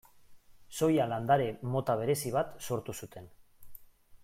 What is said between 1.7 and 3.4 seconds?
mota berezi bat sortu zuten.